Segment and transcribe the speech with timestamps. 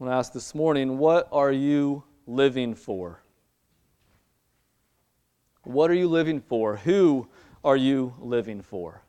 [0.00, 3.20] I want to ask this morning what are you living for?
[5.62, 6.76] What are you living for?
[6.76, 7.28] Who
[7.62, 9.02] are you living for?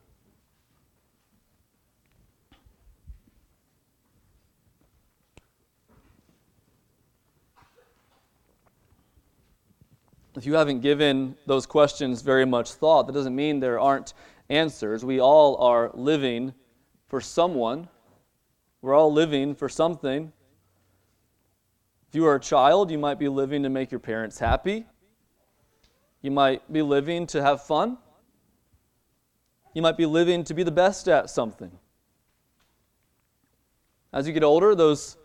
[10.36, 14.14] If you haven't given those questions very much thought, that doesn't mean there aren't
[14.50, 15.05] answers.
[15.05, 16.54] We all are living
[17.08, 17.88] for someone,
[18.82, 20.34] we're all living for something.
[22.12, 24.85] If you are a child, you might be living to make your parents happy.
[26.22, 27.98] You might be living to have fun.
[29.73, 31.71] You might be living to be the best at something.
[34.12, 35.16] As you get older, those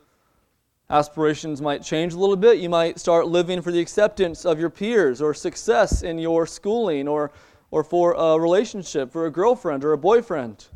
[0.89, 2.59] aspirations might change a little bit.
[2.59, 7.09] You might start living for the acceptance of your peers or success in your schooling
[7.09, 7.33] or,
[7.73, 10.67] or for a relationship, for a girlfriend or a boyfriend.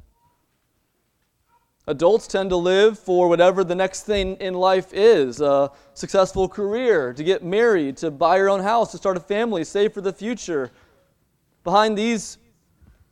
[1.90, 7.12] Adults tend to live for whatever the next thing in life is a successful career,
[7.12, 10.12] to get married, to buy your own house, to start a family, save for the
[10.12, 10.70] future.
[11.64, 12.38] Behind these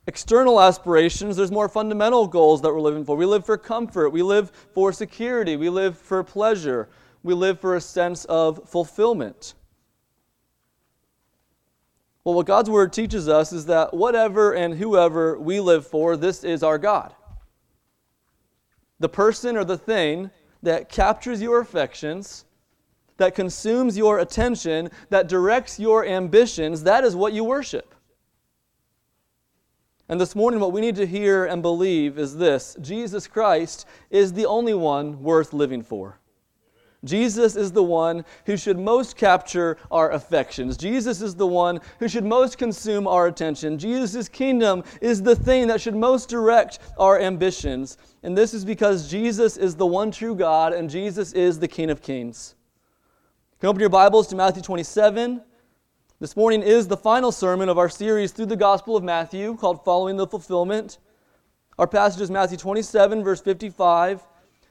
[0.07, 3.17] external aspirations, there's more fundamental goals that we're living for.
[3.17, 6.89] We live for comfort, we live for security, we live for pleasure,
[7.25, 9.55] we live for a sense of fulfillment.
[12.23, 16.45] Well, what God's Word teaches us is that whatever and whoever we live for, this
[16.45, 17.13] is our God.
[19.01, 20.31] The person or the thing
[20.63, 22.45] that captures your affections,
[23.17, 27.95] that consumes your attention, that directs your ambitions, that is what you worship.
[30.09, 34.33] And this morning, what we need to hear and believe is this Jesus Christ is
[34.33, 36.19] the only one worth living for.
[37.05, 40.77] Jesus is the one who should most capture our affections.
[40.77, 43.79] Jesus is the one who should most consume our attention.
[43.79, 47.99] Jesus' kingdom is the thing that should most direct our ambitions.
[48.25, 51.91] And this is because Jesus is the one true God and Jesus is the King
[51.91, 52.57] of Kings.
[53.53, 55.41] You can open your Bibles to Matthew 27.
[56.19, 59.85] This morning is the final sermon of our series through the Gospel of Matthew called
[59.85, 60.99] Following the Fulfillment.
[61.79, 64.21] Our passage is Matthew 27, verse 55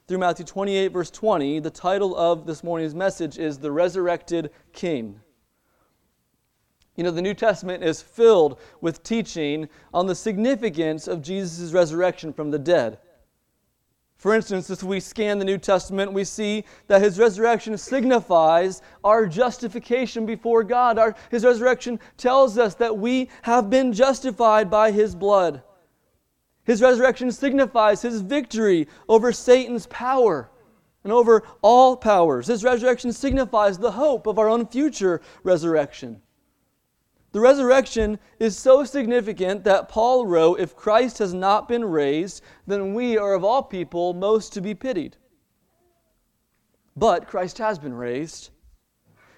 [0.07, 1.59] through Matthew 28, verse 20.
[1.59, 5.19] The title of this morning's message is The Resurrected King.
[6.95, 12.31] You know, the New Testament is filled with teaching on the significance of Jesus' resurrection
[12.31, 12.99] from the dead.
[14.15, 19.27] For instance, as we scan the New Testament, we see that his resurrection signifies our
[19.27, 20.97] justification before God.
[20.97, 25.61] Our, his resurrection tells us that we have been justified by his blood.
[26.67, 30.51] His resurrection signifies his victory over Satan's power
[31.05, 32.47] and over all powers.
[32.47, 36.21] His resurrection signifies the hope of our own future resurrection.
[37.31, 42.93] The resurrection is so significant that Paul wrote if Christ has not been raised, then
[42.93, 45.15] we are of all people most to be pitied.
[46.97, 48.49] But Christ has been raised.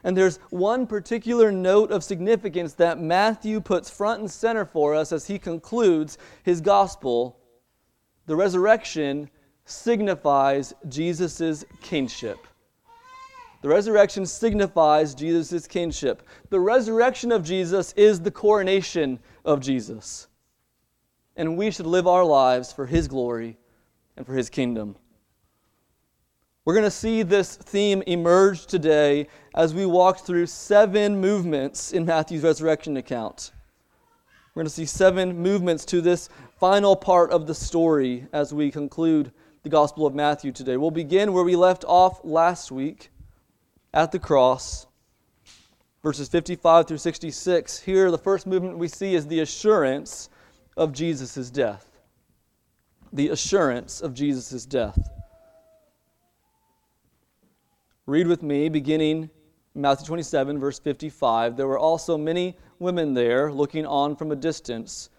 [0.04, 5.12] And there's one particular note of significance that Matthew puts front and center for us
[5.12, 7.38] as he concludes his gospel.
[8.26, 9.30] The resurrection
[9.66, 12.48] signifies Jesus' kingship.
[13.62, 16.24] The resurrection signifies Jesus' kingship.
[16.50, 20.28] The resurrection of Jesus is the coronation of Jesus.
[21.36, 23.58] And we should live our lives for his glory
[24.16, 24.96] and for his kingdom.
[26.70, 29.26] We're going to see this theme emerge today
[29.56, 33.54] as we walk through seven movements in Matthew's resurrection account.
[34.54, 36.30] We're going to see seven movements to this
[36.60, 39.32] final part of the story as we conclude
[39.64, 40.78] the Gospel of Matthew today.
[40.78, 43.10] We'll begin where we left off last week
[43.92, 44.86] at the cross,
[46.04, 47.80] verses 55 through 66.
[47.80, 50.30] Here, the first movement we see is the assurance
[50.78, 52.00] of Jesus' death.
[53.12, 55.19] The assurance of Jesus' death.
[58.10, 59.30] Read with me, beginning
[59.76, 61.56] Matthew 27, verse 55.
[61.56, 65.12] There were also many women there, looking on from a distance,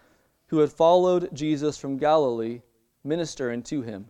[0.47, 2.61] who had followed Jesus from Galilee,
[3.05, 4.09] ministering to him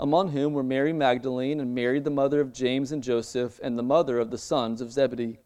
[0.00, 3.84] among whom were Mary Magdalene and Mary, the mother of James and Joseph, and the
[3.84, 5.38] mother of the sons of Zebedee.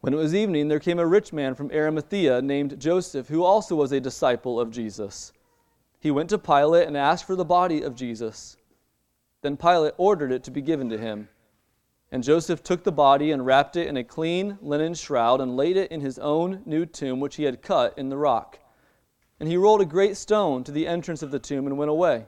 [0.00, 3.76] When it was evening, there came a rich man from Arimathea named Joseph, who also
[3.76, 5.34] was a disciple of Jesus.
[6.00, 8.56] He went to Pilate and asked for the body of Jesus.
[9.42, 11.28] Then Pilate ordered it to be given to him.
[12.10, 15.76] And Joseph took the body and wrapped it in a clean linen shroud and laid
[15.76, 18.58] it in his own new tomb, which he had cut in the rock.
[19.40, 22.26] And he rolled a great stone to the entrance of the tomb and went away.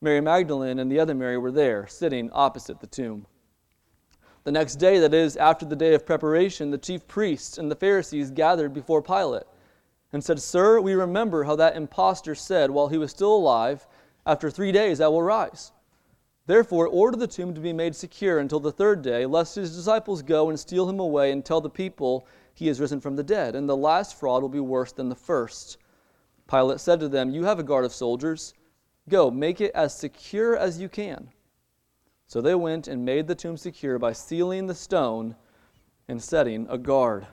[0.00, 3.26] Mary Magdalene and the other Mary were there, sitting opposite the tomb.
[4.44, 7.76] The next day, that is, after the day of preparation, the chief priests and the
[7.76, 9.42] Pharisees gathered before Pilate
[10.12, 13.86] and said, Sir, we remember how that impostor said while he was still alive,
[14.24, 15.72] After three days I will rise.
[16.48, 20.22] Therefore, order the tomb to be made secure until the third day, lest his disciples
[20.22, 23.54] go and steal him away and tell the people he is risen from the dead.
[23.54, 25.76] And the last fraud will be worse than the first.
[26.48, 28.54] Pilate said to them, You have a guard of soldiers.
[29.10, 31.28] Go, make it as secure as you can.
[32.26, 35.36] So they went and made the tomb secure by sealing the stone
[36.08, 37.26] and setting a guard.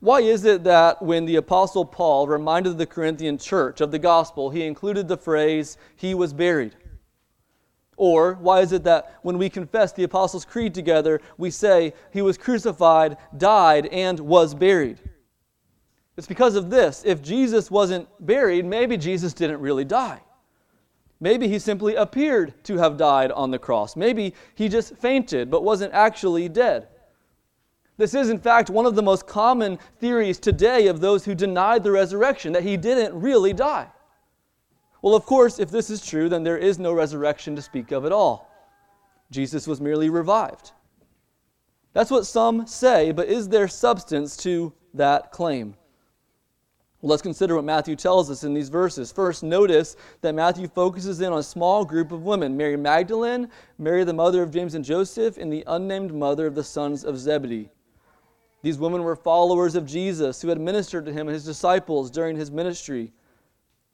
[0.00, 4.48] Why is it that when the Apostle Paul reminded the Corinthian church of the gospel,
[4.48, 6.74] he included the phrase, He was buried?
[7.96, 12.22] Or why is it that when we confess the Apostles' Creed together, we say he
[12.22, 15.00] was crucified, died, and was buried?
[16.16, 17.02] It's because of this.
[17.04, 20.20] If Jesus wasn't buried, maybe Jesus didn't really die.
[21.20, 23.96] Maybe he simply appeared to have died on the cross.
[23.96, 26.88] Maybe he just fainted but wasn't actually dead.
[27.96, 31.82] This is, in fact, one of the most common theories today of those who denied
[31.82, 33.88] the resurrection that he didn't really die.
[35.06, 38.04] Well, of course, if this is true, then there is no resurrection to speak of
[38.04, 38.50] at all.
[39.30, 40.72] Jesus was merely revived.
[41.92, 45.76] That's what some say, but is there substance to that claim?
[47.00, 49.12] Well, let's consider what Matthew tells us in these verses.
[49.12, 53.48] First, notice that Matthew focuses in on a small group of women Mary Magdalene,
[53.78, 57.16] Mary, the mother of James and Joseph, and the unnamed mother of the sons of
[57.16, 57.70] Zebedee.
[58.62, 62.34] These women were followers of Jesus who had ministered to him and his disciples during
[62.36, 63.12] his ministry.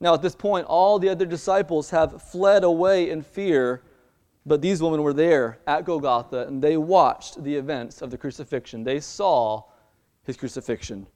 [0.02, 3.82] Now, at this point, all the other disciples have fled away in fear,
[4.44, 8.82] but these women were there at Golgotha and they watched the events of the crucifixion.
[8.82, 9.62] They saw
[10.24, 11.06] his crucifixion.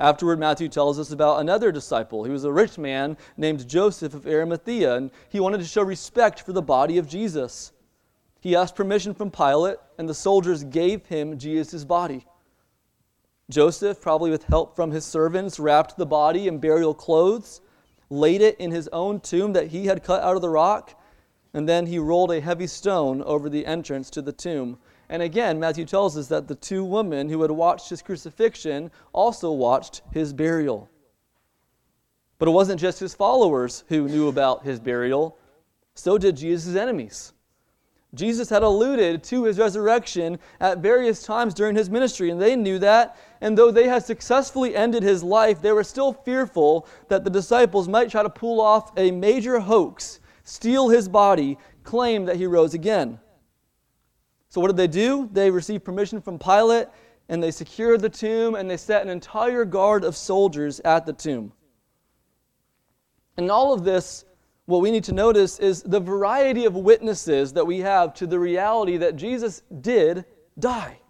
[0.00, 2.24] Afterward, Matthew tells us about another disciple.
[2.24, 6.40] He was a rich man named Joseph of Arimathea, and he wanted to show respect
[6.40, 7.70] for the body of Jesus.
[8.40, 12.26] He asked permission from Pilate, and the soldiers gave him Jesus' body.
[13.50, 17.62] Joseph, probably with help from his servants, wrapped the body in burial clothes,
[18.10, 21.00] laid it in his own tomb that he had cut out of the rock,
[21.54, 24.78] and then he rolled a heavy stone over the entrance to the tomb.
[25.08, 29.50] And again, Matthew tells us that the two women who had watched his crucifixion also
[29.50, 30.90] watched his burial.
[32.38, 35.38] But it wasn't just his followers who knew about his burial,
[35.94, 37.32] so did Jesus' enemies.
[38.14, 42.78] Jesus had alluded to his resurrection at various times during his ministry, and they knew
[42.78, 43.16] that.
[43.40, 47.88] And though they had successfully ended his life, they were still fearful that the disciples
[47.88, 52.74] might try to pull off a major hoax, steal his body, claim that he rose
[52.74, 53.20] again.
[54.48, 55.28] So, what did they do?
[55.32, 56.88] They received permission from Pilate,
[57.28, 61.12] and they secured the tomb, and they set an entire guard of soldiers at the
[61.12, 61.52] tomb.
[63.36, 64.24] And all of this
[64.68, 68.38] what we need to notice is the variety of witnesses that we have to the
[68.38, 70.26] reality that Jesus did
[70.58, 71.00] die.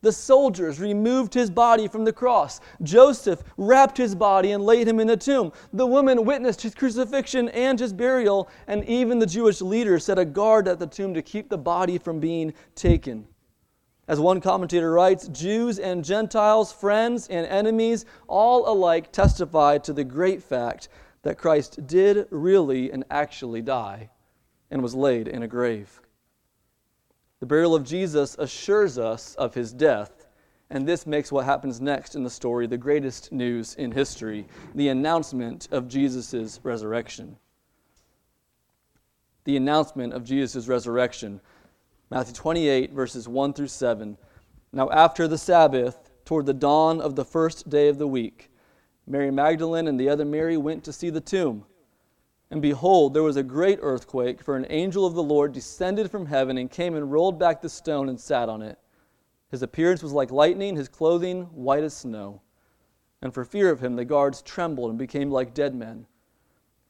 [0.00, 2.60] The soldiers removed his body from the cross.
[2.82, 5.52] Joseph wrapped his body and laid him in a tomb.
[5.72, 10.24] The woman witnessed his crucifixion and his burial, and even the Jewish leaders set a
[10.24, 13.26] guard at the tomb to keep the body from being taken.
[14.06, 20.04] As one commentator writes, Jews and Gentiles, friends and enemies, all alike testify to the
[20.04, 20.88] great fact
[21.22, 24.10] that Christ did really and actually die
[24.70, 26.00] and was laid in a grave.
[27.40, 30.26] The burial of Jesus assures us of his death,
[30.70, 34.88] and this makes what happens next in the story the greatest news in history the
[34.88, 37.36] announcement of Jesus' resurrection.
[39.44, 41.40] The announcement of Jesus' resurrection.
[42.10, 44.18] Matthew 28, verses 1 through 7.
[44.72, 48.50] Now, after the Sabbath, toward the dawn of the first day of the week,
[49.06, 51.64] Mary Magdalene and the other Mary went to see the tomb.
[52.50, 56.26] And behold, there was a great earthquake, for an angel of the Lord descended from
[56.26, 58.78] heaven and came and rolled back the stone and sat on it.
[59.50, 62.40] His appearance was like lightning, his clothing white as snow.
[63.20, 66.06] And for fear of him, the guards trembled and became like dead men.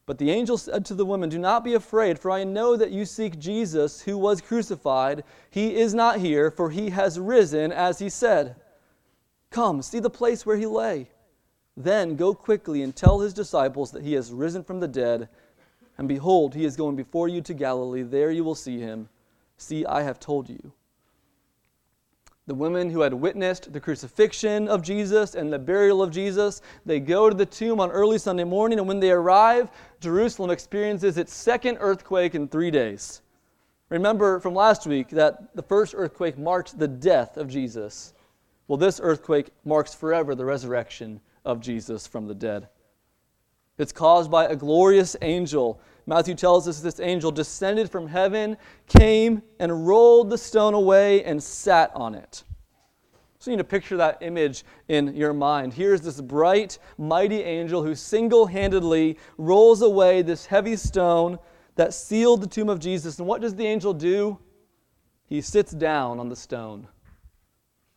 [0.07, 2.93] But the angel said to the women, Do not be afraid, for I know that
[2.93, 5.23] you seek Jesus, who was crucified.
[5.51, 8.57] He is not here, for he has risen, as he said.
[9.51, 11.11] Come, see the place where he lay.
[11.77, 15.29] Then go quickly and tell his disciples that he has risen from the dead.
[15.99, 18.03] And behold, he is going before you to Galilee.
[18.03, 19.09] There you will see him.
[19.57, 20.73] See, I have told you.
[22.47, 26.99] The women who had witnessed the crucifixion of Jesus and the burial of Jesus, they
[26.99, 31.35] go to the tomb on early Sunday morning, and when they arrive, Jerusalem experiences its
[31.35, 33.21] second earthquake in three days.
[33.91, 38.15] Remember from last week that the first earthquake marked the death of Jesus.
[38.67, 42.69] Well, this earthquake marks forever the resurrection of Jesus from the dead.
[43.79, 45.81] It's caused by a glorious angel.
[46.07, 48.57] Matthew tells us this angel descended from heaven,
[48.87, 52.43] came and rolled the stone away and sat on it.
[53.39, 55.73] So you need to picture that image in your mind.
[55.73, 61.39] Here's this bright, mighty angel who single handedly rolls away this heavy stone
[61.77, 63.19] that sealed the tomb of Jesus.
[63.19, 64.39] And what does the angel do?
[65.27, 66.89] He sits down on the stone.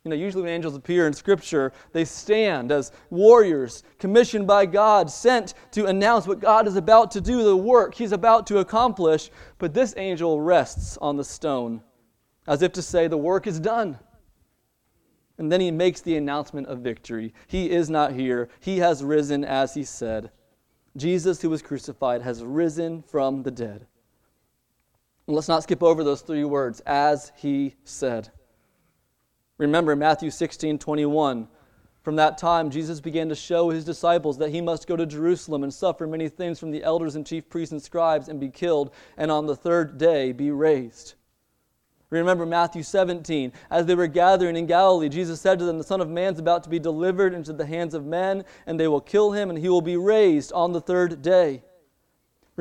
[0.04, 5.12] You know, usually when angels appear in Scripture, they stand as warriors commissioned by God,
[5.12, 9.30] sent to announce what God is about to do, the work He's about to accomplish.
[9.60, 11.84] But this angel rests on the stone
[12.48, 14.00] as if to say, The work is done.
[15.38, 17.34] And then he makes the announcement of victory.
[17.48, 20.32] He is not here, He has risen as He said.
[20.98, 23.86] Jesus, who was crucified, has risen from the dead.
[25.28, 28.32] And let's not skip over those three words, as He said.
[29.62, 31.48] Remember Matthew 16 21.
[32.02, 35.62] From that time, Jesus began to show his disciples that he must go to Jerusalem
[35.62, 38.90] and suffer many things from the elders and chief priests and scribes and be killed,
[39.18, 41.14] and on the third day be raised.
[42.10, 43.54] Remember Matthew 17.
[43.70, 46.40] As they were gathering in Galilee, Jesus said to them, The Son of Man is
[46.40, 49.60] about to be delivered into the hands of men, and they will kill him, and
[49.60, 51.62] he will be raised on the third day.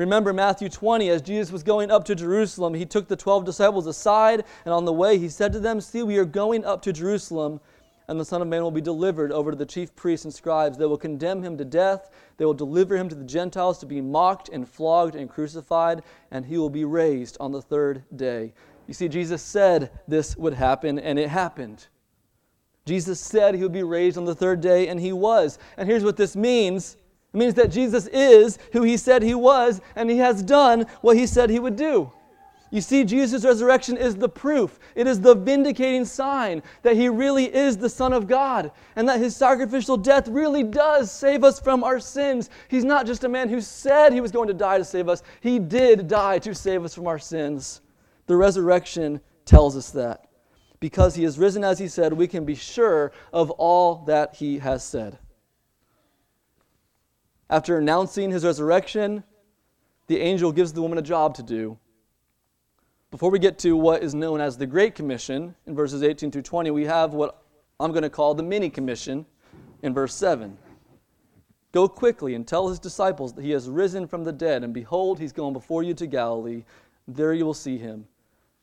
[0.01, 3.85] Remember Matthew 20, as Jesus was going up to Jerusalem, he took the 12 disciples
[3.85, 6.91] aside, and on the way he said to them, See, we are going up to
[6.91, 7.61] Jerusalem,
[8.07, 10.75] and the Son of Man will be delivered over to the chief priests and scribes.
[10.75, 14.01] They will condemn him to death, they will deliver him to the Gentiles to be
[14.01, 18.55] mocked and flogged and crucified, and he will be raised on the third day.
[18.87, 21.85] You see, Jesus said this would happen, and it happened.
[22.87, 25.59] Jesus said he would be raised on the third day, and he was.
[25.77, 26.97] And here's what this means
[27.33, 31.15] it means that Jesus is who he said he was, and he has done what
[31.15, 32.11] he said he would do.
[32.71, 34.79] You see, Jesus' resurrection is the proof.
[34.95, 39.19] It is the vindicating sign that he really is the Son of God and that
[39.19, 42.49] his sacrificial death really does save us from our sins.
[42.69, 45.21] He's not just a man who said he was going to die to save us,
[45.41, 47.81] he did die to save us from our sins.
[48.27, 50.29] The resurrection tells us that.
[50.79, 54.59] Because he has risen as he said, we can be sure of all that he
[54.59, 55.19] has said.
[57.51, 59.25] After announcing his resurrection,
[60.07, 61.77] the angel gives the woman a job to do.
[63.11, 66.43] Before we get to what is known as the Great Commission in verses 18 through
[66.43, 67.43] 20, we have what
[67.77, 69.25] I'm going to call the mini commission
[69.81, 70.57] in verse 7.
[71.73, 75.19] Go quickly and tell his disciples that he has risen from the dead, and behold,
[75.19, 76.63] he's going before you to Galilee.
[77.05, 78.07] There you will see him.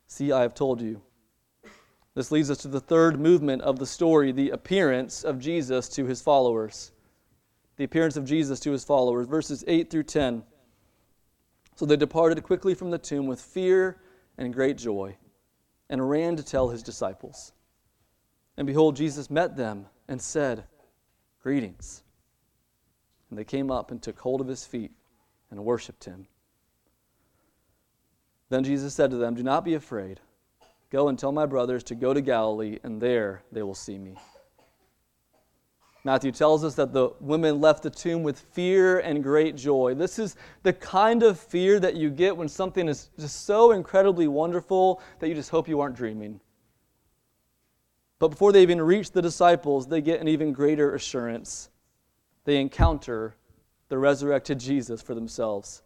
[0.06, 1.02] See, I have told you.
[2.14, 6.06] This leads us to the third movement of the story the appearance of Jesus to
[6.06, 6.92] his followers
[7.78, 9.26] the appearance of Jesus to his followers.
[9.26, 10.42] Verses 8 through 10.
[11.76, 14.00] So they departed quickly from the tomb with fear
[14.36, 15.16] and great joy,
[15.88, 17.52] and ran to tell his disciples.
[18.56, 20.64] And behold, Jesus met them and said,
[21.40, 22.02] Greetings.
[23.30, 24.90] And they came up and took hold of his feet
[25.50, 26.26] and worshipped him.
[28.48, 30.20] Then Jesus said to them, Do not be afraid.
[30.90, 34.16] Go and tell my brothers to go to Galilee, and there they will see me.
[36.04, 39.94] Matthew tells us that the women left the tomb with fear and great joy.
[39.94, 44.28] This is the kind of fear that you get when something is just so incredibly
[44.28, 46.40] wonderful that you just hope you aren't dreaming.
[48.18, 51.70] But before they even reach the disciples, they get an even greater assurance.
[52.44, 53.36] They encounter
[53.88, 55.82] the resurrected Jesus for themselves.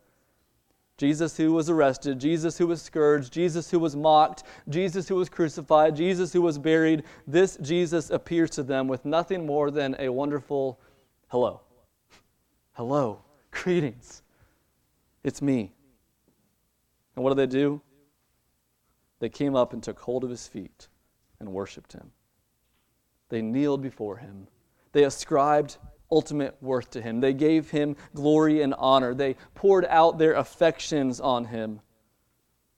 [0.99, 5.29] Jesus who was arrested, Jesus who was scourged, Jesus who was mocked, Jesus who was
[5.29, 10.09] crucified, Jesus who was buried, this Jesus appears to them with nothing more than a
[10.11, 10.79] wonderful
[11.29, 11.61] hello.
[12.73, 13.23] Hello.
[13.51, 14.23] Greetings.
[15.25, 15.73] It's me.
[17.17, 17.81] And what do they do?
[19.19, 20.89] They came up and took hold of his feet
[21.39, 22.11] and worshiped him.
[23.29, 24.47] They kneeled before him.
[24.93, 25.79] They ascribed
[26.13, 27.21] ultimate worth to him.
[27.21, 29.15] They gave him glory and honor.
[29.15, 31.81] They poured out their affections on him.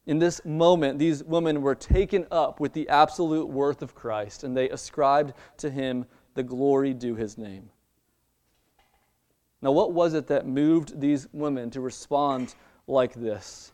[0.07, 4.57] In this moment, these women were taken up with the absolute worth of Christ, and
[4.57, 7.71] they ascribed to him the glory due his name.
[9.61, 12.55] Now, what was it that moved these women to respond
[12.87, 13.73] like this?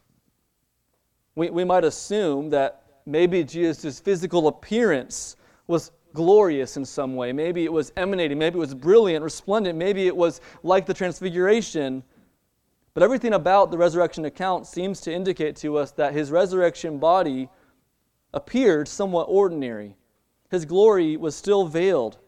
[1.34, 5.36] We, we might assume that maybe Jesus' physical appearance
[5.66, 7.32] was glorious in some way.
[7.32, 8.38] Maybe it was emanating.
[8.38, 9.78] Maybe it was brilliant, resplendent.
[9.78, 12.02] Maybe it was like the Transfiguration.
[12.94, 17.48] But everything about the resurrection account seems to indicate to us that his resurrection body
[18.34, 19.96] appeared somewhat ordinary.
[20.50, 22.18] His glory was still veiled.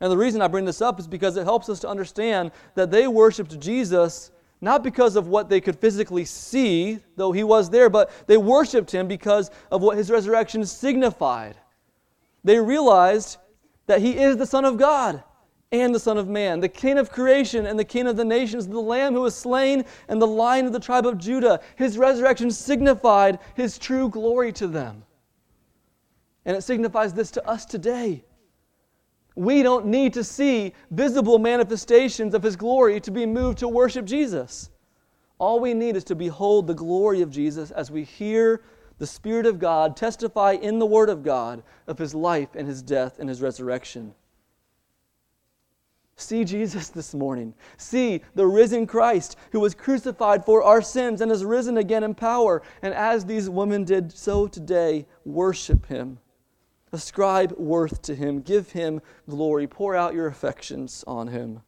[0.00, 2.90] And the reason I bring this up is because it helps us to understand that
[2.90, 4.30] they worshiped Jesus
[4.62, 8.92] not because of what they could physically see, though he was there, but they worshiped
[8.92, 11.56] him because of what his resurrection signified.
[12.44, 13.38] They realized
[13.86, 15.22] that he is the Son of God
[15.70, 18.68] and the Son of Man, the King of creation and the King of the nations,
[18.68, 21.60] the Lamb who was slain and the Lion of the tribe of Judah.
[21.76, 25.04] His resurrection signified his true glory to them.
[26.44, 28.24] And it signifies this to us today.
[29.34, 34.04] We don't need to see visible manifestations of his glory to be moved to worship
[34.04, 34.68] Jesus.
[35.38, 38.62] All we need is to behold the glory of Jesus as we hear
[39.02, 42.82] the Spirit of God testify in the Word of God of his life and his
[42.82, 44.14] death and his resurrection.
[46.14, 47.52] See Jesus this morning.
[47.76, 52.14] See the risen Christ who was crucified for our sins and has risen again in
[52.14, 52.62] power.
[52.80, 56.20] And as these women did so today, worship him.
[56.92, 58.40] Ascribe worth to him.
[58.40, 59.66] Give him glory.
[59.66, 61.62] Pour out your affections on him.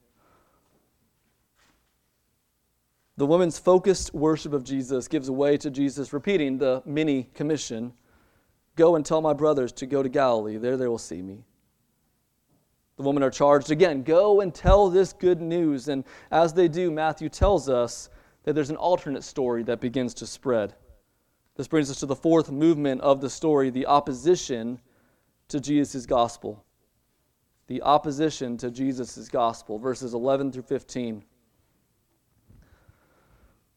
[3.16, 7.92] The woman's focused worship of Jesus gives way to Jesus repeating the mini commission
[8.76, 10.56] Go and tell my brothers to go to Galilee.
[10.56, 11.44] There they will see me.
[12.96, 15.88] The women are charged again go and tell this good news.
[15.88, 18.08] And as they do, Matthew tells us
[18.44, 20.74] that there's an alternate story that begins to spread.
[21.56, 24.80] This brings us to the fourth movement of the story the opposition
[25.48, 26.64] to Jesus' gospel.
[27.66, 31.24] The opposition to Jesus' gospel, verses 11 through 15.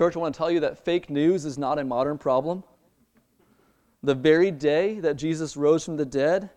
[0.00, 2.64] Church, I want to tell you that fake news is not a modern problem.
[4.02, 6.48] The very day that Jesus rose from the dead,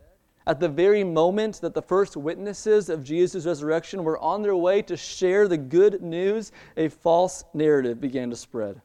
[0.48, 4.82] at the very moment that the first witnesses of Jesus' resurrection were on their way
[4.84, 8.82] to share the good news, a false narrative began to spread.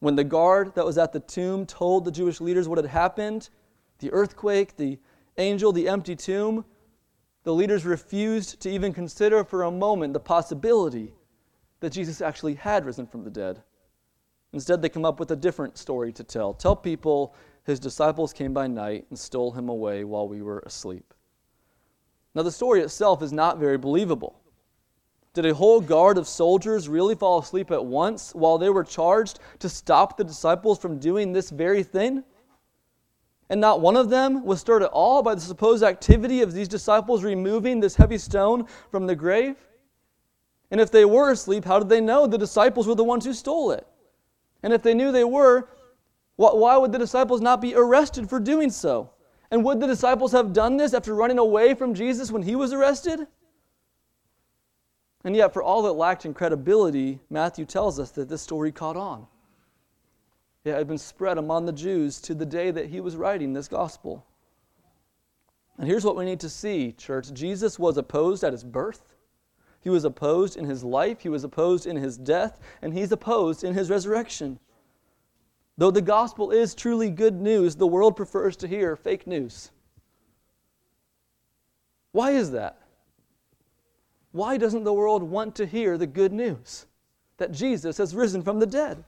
[0.00, 3.48] When the guard that was at the tomb told the Jewish leaders what had happened
[4.00, 4.98] the earthquake, the
[5.38, 6.62] angel, the empty tomb
[7.44, 11.14] the leaders refused to even consider for a moment the possibility
[11.80, 13.62] that Jesus actually had risen from the dead.
[14.52, 16.54] Instead, they come up with a different story to tell.
[16.54, 21.12] Tell people his disciples came by night and stole him away while we were asleep.
[22.34, 24.40] Now, the story itself is not very believable.
[25.34, 29.38] Did a whole guard of soldiers really fall asleep at once while they were charged
[29.58, 32.24] to stop the disciples from doing this very thing?
[33.50, 36.68] And not one of them was stirred at all by the supposed activity of these
[36.68, 39.56] disciples removing this heavy stone from the grave?
[40.70, 43.32] And if they were asleep, how did they know the disciples were the ones who
[43.32, 43.86] stole it?
[44.62, 45.68] And if they knew they were,
[46.36, 49.10] why would the disciples not be arrested for doing so?
[49.50, 52.72] And would the disciples have done this after running away from Jesus when he was
[52.72, 53.26] arrested?
[55.24, 58.96] And yet, for all that lacked in credibility, Matthew tells us that this story caught
[58.96, 59.26] on.
[60.64, 63.68] It had been spread among the Jews to the day that he was writing this
[63.68, 64.24] gospel.
[65.78, 69.14] And here's what we need to see, church Jesus was opposed at his birth,
[69.80, 73.64] he was opposed in his life, he was opposed in his death, and he's opposed
[73.64, 74.58] in his resurrection.
[75.76, 79.70] Though the gospel is truly good news, the world prefers to hear fake news.
[82.12, 82.78] Why is that?
[84.32, 86.86] Why doesn't the world want to hear the good news
[87.36, 89.04] that Jesus has risen from the dead?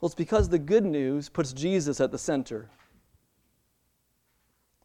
[0.00, 2.68] Well, it's because the good news puts Jesus at the center.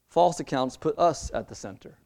[0.09, 1.97] False accounts put us at the center.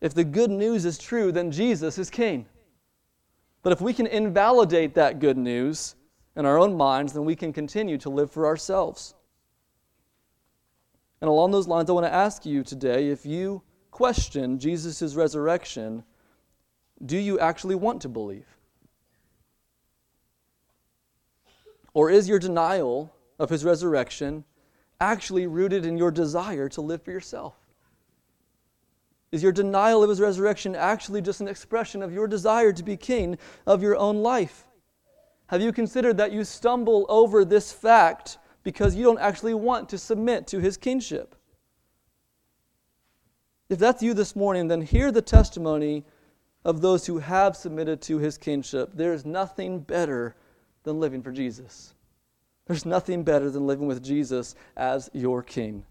[0.00, 2.46] If the good news is true, then Jesus is king.
[3.62, 5.96] But if we can invalidate that good news
[6.36, 9.14] in our own minds, then we can continue to live for ourselves.
[11.20, 16.04] And along those lines, I want to ask you today if you question Jesus' resurrection,
[17.04, 18.46] do you actually want to believe?
[21.94, 24.44] Or is your denial of his resurrection
[25.00, 27.54] actually rooted in your desire to live for yourself?
[29.32, 32.96] Is your denial of his resurrection actually just an expression of your desire to be
[32.96, 34.66] king of your own life?
[35.48, 39.98] Have you considered that you stumble over this fact because you don't actually want to
[39.98, 41.36] submit to his kingship?
[43.68, 46.04] If that's you this morning, then hear the testimony
[46.64, 48.90] of those who have submitted to his kingship.
[48.94, 50.36] There is nothing better
[50.82, 51.94] than living for Jesus.
[52.66, 55.84] There's nothing better than living with Jesus as your king.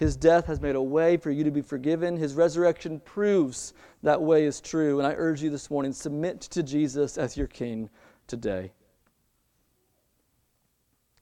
[0.00, 2.16] His death has made a way for you to be forgiven.
[2.16, 4.98] His resurrection proves that way is true.
[4.98, 7.90] And I urge you this morning submit to Jesus as your king
[8.26, 8.72] today.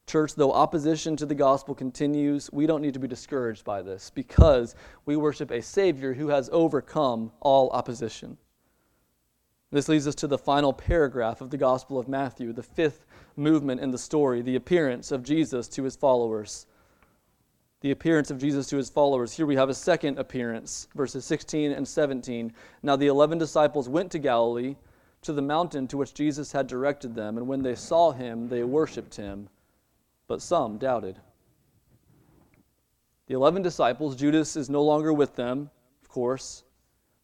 [0.06, 4.10] Church, though opposition to the gospel continues, we don't need to be discouraged by this
[4.10, 8.38] because we worship a Savior who has overcome all opposition.
[9.72, 13.80] This leads us to the final paragraph of the Gospel of Matthew, the fifth movement
[13.80, 16.68] in the story, the appearance of Jesus to his followers.
[17.80, 19.32] The appearance of Jesus to his followers.
[19.32, 22.52] Here we have a second appearance, verses 16 and 17.
[22.82, 24.76] Now the eleven disciples went to Galilee,
[25.22, 28.64] to the mountain to which Jesus had directed them, and when they saw him, they
[28.64, 29.48] worshipped him,
[30.26, 31.18] but some doubted.
[33.26, 35.70] The eleven disciples, Judas is no longer with them,
[36.02, 36.64] of course.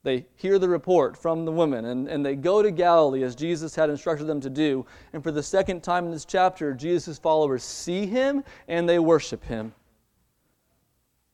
[0.05, 3.75] They hear the report from the women, and, and they go to Galilee as Jesus
[3.75, 4.85] had instructed them to do.
[5.15, 9.43] And for the second time in this chapter, Jesus' followers see him and they worship
[9.43, 9.73] him.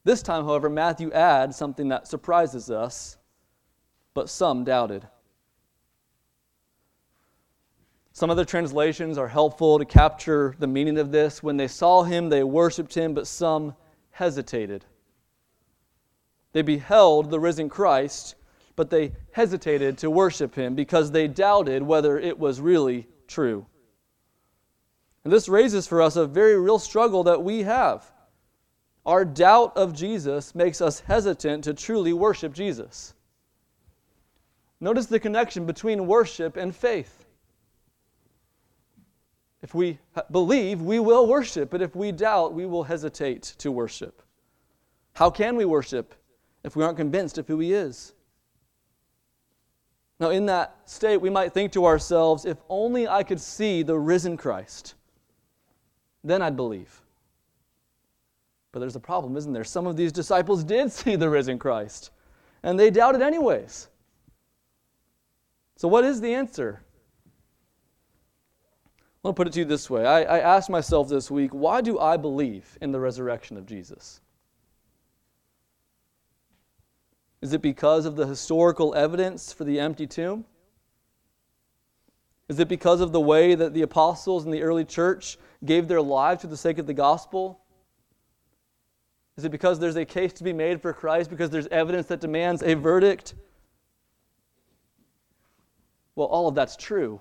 [0.04, 3.18] This time, however, Matthew adds something that surprises us,
[4.14, 5.06] but some doubted.
[8.12, 11.42] Some other translations are helpful to capture the meaning of this.
[11.42, 13.74] When they saw him, they worshiped him, but some
[14.10, 14.84] hesitated.
[16.52, 18.34] They beheld the risen Christ,
[18.76, 23.66] but they hesitated to worship him because they doubted whether it was really true.
[25.24, 28.10] And this raises for us a very real struggle that we have.
[29.06, 33.14] Our doubt of Jesus makes us hesitant to truly worship Jesus.
[34.80, 37.26] Notice the connection between worship and faith.
[39.62, 39.98] If we
[40.30, 44.22] believe, we will worship, but if we doubt, we will hesitate to worship.
[45.14, 46.14] How can we worship
[46.64, 48.14] if we aren't convinced of who He is?
[50.18, 53.98] Now, in that state, we might think to ourselves, if only I could see the
[53.98, 54.94] risen Christ,
[56.22, 57.02] then I'd believe.
[58.72, 59.64] But there's a problem, isn't there?
[59.64, 62.10] Some of these disciples did see the risen Christ,
[62.62, 63.88] and they doubted anyways.
[65.76, 66.82] So, what is the answer?
[69.24, 70.06] I to put it to you this way.
[70.06, 74.20] I, I asked myself this week, why do I believe in the resurrection of Jesus?
[77.42, 80.46] Is it because of the historical evidence for the empty tomb?
[82.48, 86.02] Is it because of the way that the apostles in the early church gave their
[86.02, 87.60] lives for the sake of the gospel?
[89.40, 92.20] Is it because there's a case to be made for Christ, because there's evidence that
[92.20, 93.34] demands a verdict?
[96.14, 97.20] Well, all of that's true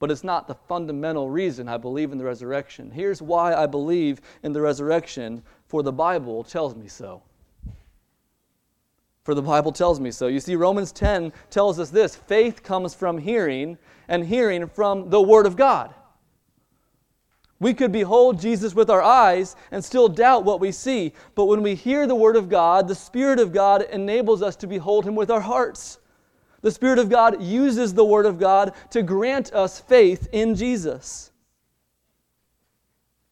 [0.00, 2.90] but it's not the fundamental reason I believe in the resurrection.
[2.90, 7.22] Here's why I believe in the resurrection, for the Bible tells me so.
[9.24, 10.26] For the Bible tells me so.
[10.26, 13.76] You see, Romans 10 tells us this faith comes from hearing,
[14.08, 15.94] and hearing from the Word of God.
[17.60, 21.62] We could behold Jesus with our eyes and still doubt what we see, but when
[21.62, 25.14] we hear the Word of God, the Spirit of God enables us to behold Him
[25.14, 25.98] with our hearts.
[26.62, 31.32] The Spirit of God uses the Word of God to grant us faith in Jesus.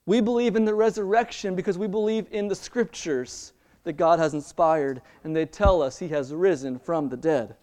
[0.04, 5.00] We believe in the resurrection because we believe in the Scriptures that God has inspired,
[5.24, 7.56] and they tell us He has risen from the dead.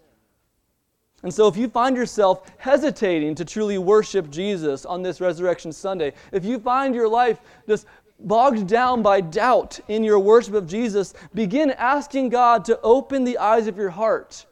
[1.23, 6.13] And so, if you find yourself hesitating to truly worship Jesus on this Resurrection Sunday,
[6.31, 7.87] if you find your life just
[8.19, 13.37] bogged down by doubt in your worship of Jesus, begin asking God to open the
[13.37, 14.45] eyes of your heart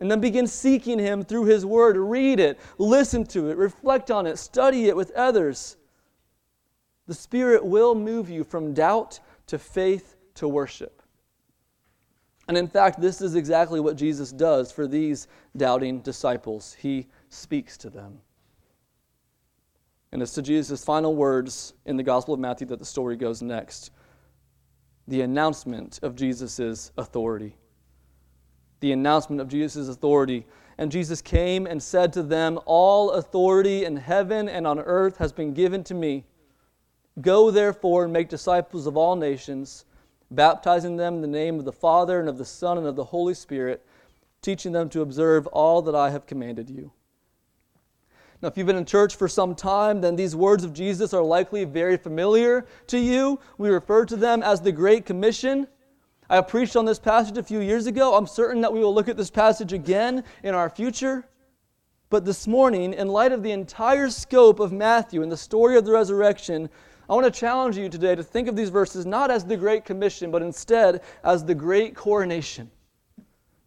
[0.00, 1.96] and then begin seeking Him through His Word.
[1.96, 5.76] Read it, listen to it, reflect on it, study it with others.
[7.06, 10.99] The Spirit will move you from doubt to faith to worship.
[12.50, 16.74] And in fact, this is exactly what Jesus does for these doubting disciples.
[16.76, 18.18] He speaks to them.
[20.10, 23.40] And it's to Jesus' final words in the Gospel of Matthew that the story goes
[23.40, 23.92] next
[25.06, 27.54] the announcement of Jesus' authority
[28.80, 30.44] the announcement of Jesus' authority.
[30.78, 35.32] And Jesus came and said to them, All authority in heaven and on earth has
[35.32, 36.24] been given to me.
[37.20, 39.84] Go therefore and make disciples of all nations,
[40.30, 43.04] baptizing them in the name of the Father and of the Son and of the
[43.04, 43.84] Holy Spirit,
[44.42, 46.92] teaching them to observe all that I have commanded you.
[48.42, 51.22] Now, if you've been in church for some time, then these words of Jesus are
[51.22, 53.38] likely very familiar to you.
[53.58, 55.66] We refer to them as the Great Commission.
[56.30, 58.14] I preached on this passage a few years ago.
[58.14, 61.26] I'm certain that we will look at this passage again in our future.
[62.08, 65.84] But this morning, in light of the entire scope of Matthew and the story of
[65.84, 66.70] the resurrection,
[67.10, 69.84] I want to challenge you today to think of these verses not as the Great
[69.84, 72.70] Commission, but instead as the Great Coronation.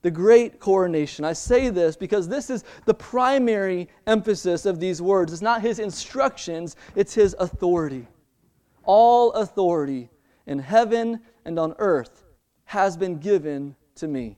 [0.02, 1.26] The Great Coronation.
[1.26, 5.34] I say this because this is the primary emphasis of these words.
[5.34, 8.08] It's not his instructions, it's his authority.
[8.86, 10.10] All authority
[10.48, 12.24] in heaven and on earth
[12.64, 14.38] has been given to me.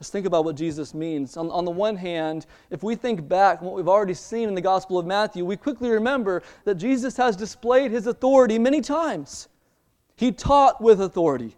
[0.00, 1.36] Let's think about what Jesus means.
[1.36, 4.60] On, on, the one hand, if we think back what we've already seen in the
[4.60, 9.48] Gospel of Matthew, we quickly remember that Jesus has displayed his authority many times.
[10.14, 11.56] He taught with authority.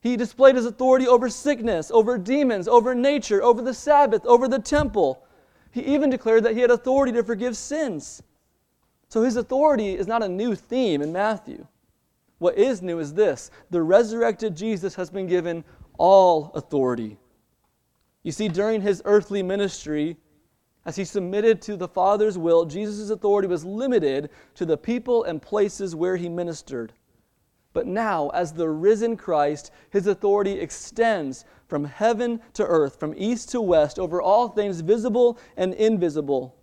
[0.00, 4.58] He displayed his authority over sickness, over demons, over nature, over the Sabbath, over the
[4.58, 5.24] temple.
[5.70, 8.24] He even declared that he had authority to forgive sins.
[9.08, 11.68] So his authority is not a new theme in Matthew.
[12.38, 15.62] What is new is this the resurrected Jesus has been given
[15.96, 17.18] all authority.
[18.22, 20.16] You see, during his earthly ministry,
[20.84, 25.40] as he submitted to the Father's will, Jesus' authority was limited to the people and
[25.40, 26.92] places where he ministered.
[27.72, 33.50] But now, as the risen Christ, his authority extends from heaven to earth, from east
[33.50, 36.54] to west, over all things visible and invisible.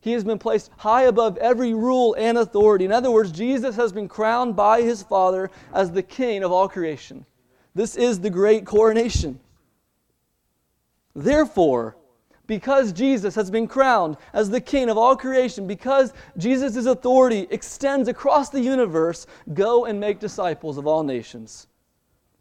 [0.00, 2.84] He has been placed high above every rule and authority.
[2.84, 6.68] In other words, Jesus has been crowned by his Father as the King of all
[6.68, 7.24] creation.
[7.74, 9.38] This is the great coronation.
[11.14, 11.96] Therefore,
[12.46, 18.08] because Jesus has been crowned as the King of all creation, because Jesus' authority extends
[18.08, 21.68] across the universe, go and make disciples of all nations,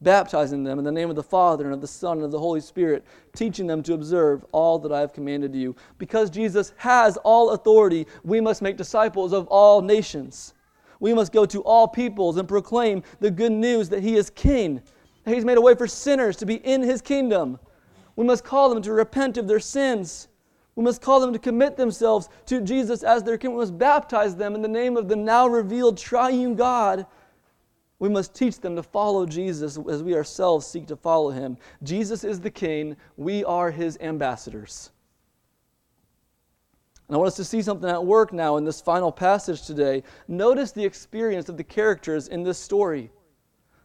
[0.02, 2.40] baptizing them in the name of the Father and of the Son and of the
[2.40, 3.06] Holy Spirit,
[3.36, 5.76] teaching them to observe all that I have commanded you.
[5.98, 10.56] Because Jesus has all authority, we must make disciples of all nations.
[11.00, 14.82] We must go to all peoples and proclaim the good news that He is King,
[15.24, 17.60] that He's made a way for sinners to be in His kingdom
[18.16, 20.28] we must call them to repent of their sins.
[20.76, 23.52] We must call them to commit themselves to Jesus as their king.
[23.52, 27.06] We must baptize them in the name of the now revealed triune God.
[28.00, 31.58] We must teach them to follow Jesus as we ourselves seek to follow him.
[31.84, 34.92] Jesus is the king, we are his ambassadors.
[37.08, 40.02] And I want us to see something at work now in this final passage today.
[40.30, 43.12] Notice the experience of the characters in this story.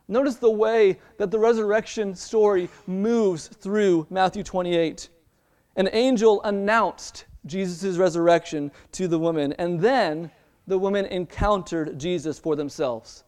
[0.09, 5.09] Notice the way that the resurrection story moves through Matthew 28.
[5.77, 10.31] An angel announced Jesus' resurrection to the women, and then
[10.67, 13.25] the women encountered Jesus for themselves.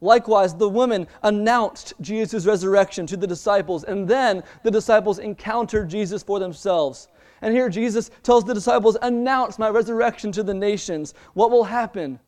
[0.00, 6.22] Likewise, the women announced Jesus' resurrection to the disciples, and then the disciples encountered Jesus
[6.22, 7.08] for themselves.
[7.40, 11.14] And here Jesus tells the disciples, Announce my resurrection to the nations.
[11.34, 12.18] What will happen?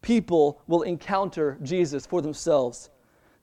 [0.00, 2.90] People will encounter Jesus for themselves.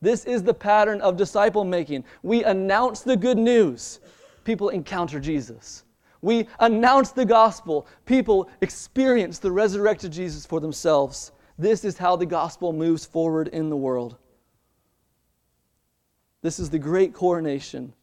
[0.03, 2.03] This is the pattern of disciple making.
[2.23, 4.01] We announce the good news,
[4.43, 5.85] people encounter Jesus.
[6.21, 11.31] We announce the gospel, people experience the resurrected Jesus for themselves.
[11.57, 14.17] This is how the gospel moves forward in the world.
[16.41, 17.93] This is the great coronation,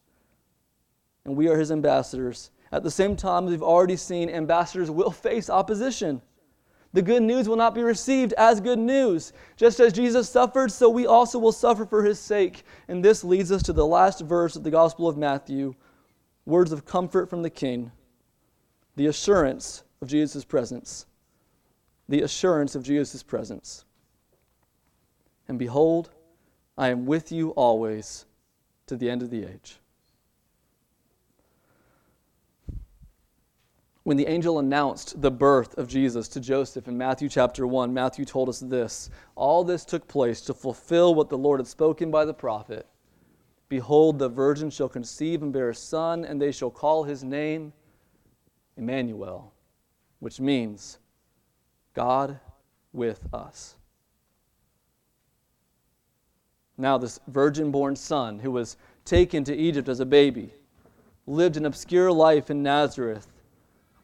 [1.25, 2.49] and we are his ambassadors.
[2.71, 6.23] At the same time, we've already seen ambassadors will face opposition.
[6.93, 9.31] The good news will not be received as good news.
[9.55, 12.63] Just as Jesus suffered, so we also will suffer for his sake.
[12.87, 15.73] And this leads us to the last verse of the Gospel of Matthew
[16.45, 17.91] words of comfort from the King,
[18.95, 21.05] the assurance of Jesus' presence.
[22.09, 23.85] The assurance of Jesus' presence.
[25.47, 26.09] And behold,
[26.77, 28.25] I am with you always
[28.87, 29.80] to the end of the age.
[34.03, 38.25] When the angel announced the birth of Jesus to Joseph in Matthew chapter 1, Matthew
[38.25, 42.25] told us this All this took place to fulfill what the Lord had spoken by
[42.25, 42.87] the prophet.
[43.69, 47.73] Behold, the virgin shall conceive and bear a son, and they shall call his name
[48.75, 49.53] Emmanuel,
[50.19, 50.97] which means
[51.93, 52.39] God
[52.91, 53.75] with us.
[56.77, 60.53] Now, this virgin born son who was taken to Egypt as a baby
[61.27, 63.30] lived an obscure life in Nazareth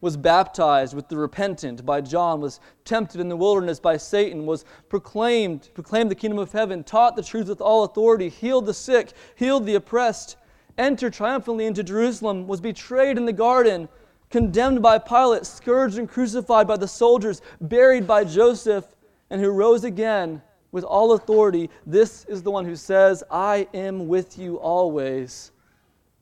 [0.00, 4.64] was baptized with the repentant by John, was tempted in the wilderness by Satan, was
[4.88, 9.12] proclaimed, proclaimed the kingdom of heaven, taught the truth with all authority, healed the sick,
[9.34, 10.36] healed the oppressed,
[10.76, 13.88] entered triumphantly into Jerusalem, was betrayed in the garden,
[14.30, 18.84] condemned by Pilate, scourged and crucified by the soldiers, buried by Joseph,
[19.30, 21.70] and who rose again with all authority.
[21.86, 25.50] This is the one who says, I am with you always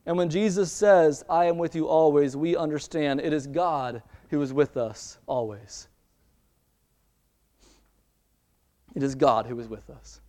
[0.07, 4.41] and when Jesus says, I am with you always, we understand it is God who
[4.41, 5.89] is with us always.
[8.95, 10.21] It is God who is with us.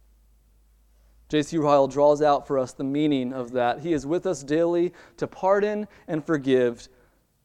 [1.29, 1.59] J.C.
[1.59, 3.79] Ryle draws out for us the meaning of that.
[3.79, 6.89] He is with us daily to pardon and forgive.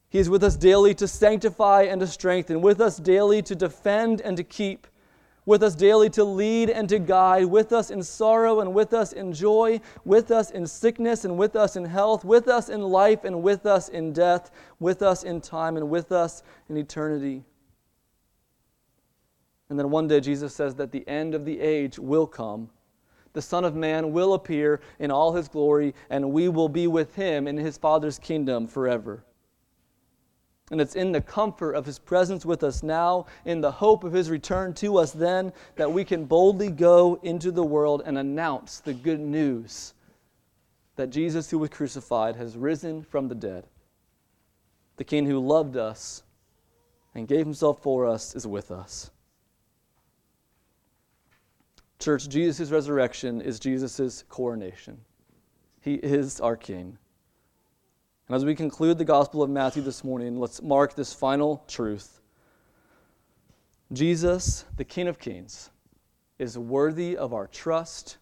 [0.09, 4.21] He is with us daily to sanctify and to strengthen, with us daily to defend
[4.21, 4.87] and to keep
[5.45, 9.13] with us daily to lead and to guide, with us in sorrow and with us
[9.13, 13.23] in joy, with us in sickness and with us in health, with us in life
[13.23, 17.43] and with us in death, with us in time and with us in eternity.
[19.69, 22.69] And then one day Jesus says that the end of the age will come.
[23.33, 27.15] The Son of Man will appear in all his glory, and we will be with
[27.15, 29.25] him in his Father's kingdom forever.
[30.71, 34.13] And it's in the comfort of His presence with us now, in the hope of
[34.13, 38.79] His return to us then, that we can boldly go into the world and announce
[38.79, 39.93] the good news
[40.95, 43.65] that Jesus, who was crucified, has risen from the dead.
[44.97, 46.23] The King who loved us
[47.15, 49.11] and gave Himself for us is with us.
[51.99, 54.99] Church, Jesus' resurrection is Jesus' coronation.
[55.81, 56.97] He is our King.
[58.33, 62.19] And as we conclude the Gospel of Matthew this morning, let's mark this final truth.
[63.91, 65.69] Jesus, the King of Kings,
[66.39, 68.17] is worthy of our trust,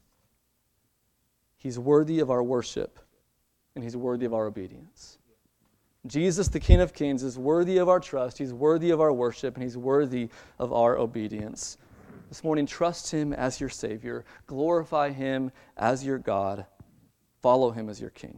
[1.55, 2.99] He's worthy of our worship,
[3.73, 5.17] and He's worthy of our obedience.
[6.05, 9.55] Jesus, the King of Kings, is worthy of our trust, He's worthy of our worship,
[9.55, 10.27] and He's worthy
[10.59, 11.77] of our obedience.
[12.27, 16.65] This morning, trust Him as your Savior, glorify Him as your God,
[17.41, 18.37] follow Him as your King.